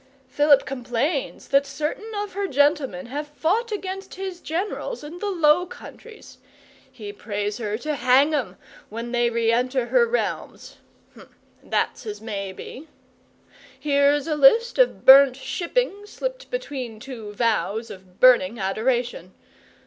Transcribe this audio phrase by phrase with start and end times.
[0.27, 5.67] Philip complains that certain of her gentlemen have fought against his generals in the Low
[5.67, 6.39] Countries.
[6.91, 8.57] He prays her to hang 'em
[8.89, 10.77] when they re enter her realms.
[11.13, 11.29] (Hm,
[11.61, 12.87] that's as may be.)
[13.79, 19.35] Here's a list of burnt shipping slipped between two vows of burning adoration.